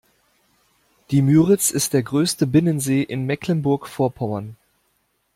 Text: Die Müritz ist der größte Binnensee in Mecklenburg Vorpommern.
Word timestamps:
Die 1.11 1.21
Müritz 1.21 1.69
ist 1.69 1.93
der 1.93 2.01
größte 2.01 2.47
Binnensee 2.47 3.03
in 3.03 3.27
Mecklenburg 3.27 3.85
Vorpommern. 3.87 4.57